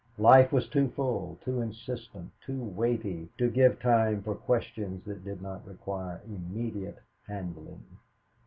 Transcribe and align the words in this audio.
Life 0.17 0.51
was 0.51 0.67
too 0.67 0.89
full, 0.89 1.37
too 1.45 1.61
insistent, 1.61 2.31
too 2.43 2.59
weighty, 2.59 3.29
to 3.37 3.51
give 3.51 3.79
time 3.79 4.23
for 4.23 4.33
questions 4.33 5.05
that 5.05 5.23
did 5.23 5.43
not 5.43 5.63
require 5.67 6.21
immediate 6.27 6.97
handling. 7.27 7.85